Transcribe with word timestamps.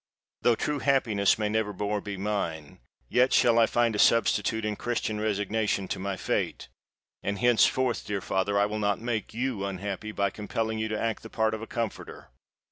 Though 0.41 0.55
true 0.55 0.79
happiness 0.79 1.37
may 1.37 1.47
never 1.47 1.73
more 1.73 2.01
be 2.01 2.17
mine, 2.17 2.79
yet 3.07 3.31
shall 3.31 3.59
I 3.59 3.67
find 3.67 3.95
a 3.95 3.99
substitute 3.99 4.65
in 4.65 4.75
Christian 4.75 5.21
resignation 5.21 5.87
to 5.89 5.99
my 5.99 6.17
fate; 6.17 6.69
and 7.21 7.37
henceforth, 7.37 8.07
dear 8.07 8.19
father, 8.19 8.57
I 8.59 8.65
will 8.65 8.79
not 8.79 8.99
make 8.99 9.35
you 9.35 9.63
unhappy 9.63 10.11
by 10.11 10.31
compelling 10.31 10.79
you 10.79 10.87
to 10.87 10.99
act 10.99 11.21
the 11.21 11.29
part 11.29 11.53
of 11.53 11.61
a 11.61 11.67
comforter. 11.67 12.31